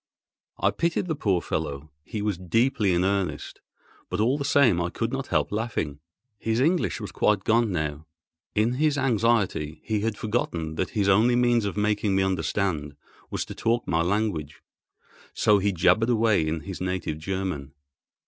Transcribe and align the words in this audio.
I 0.57 0.71
pitied 0.71 1.05
the 1.05 1.13
poor 1.13 1.43
fellow, 1.43 1.91
he 2.03 2.23
was 2.23 2.35
deeply 2.39 2.91
in 2.91 3.03
earnest; 3.03 3.61
but 4.09 4.19
all 4.19 4.35
the 4.35 4.43
same 4.43 4.81
I 4.81 4.89
could 4.89 5.13
not 5.13 5.27
help 5.27 5.51
laughing. 5.51 5.99
His 6.39 6.59
English 6.59 6.99
was 6.99 7.11
quite 7.11 7.43
gone 7.43 7.71
now. 7.71 8.07
In 8.55 8.73
his 8.81 8.97
anxiety 8.97 9.79
he 9.83 9.99
had 9.99 10.17
forgotten 10.17 10.73
that 10.73 10.89
his 10.97 11.07
only 11.07 11.35
means 11.35 11.65
of 11.65 11.77
making 11.77 12.15
me 12.15 12.23
understand 12.23 12.95
was 13.29 13.45
to 13.45 13.53
talk 13.53 13.87
my 13.87 14.01
language, 14.01 14.63
so 15.35 15.59
he 15.59 15.71
jabbered 15.71 16.09
away 16.09 16.47
in 16.47 16.61
his 16.61 16.81
native 16.81 17.19
German. 17.19 17.73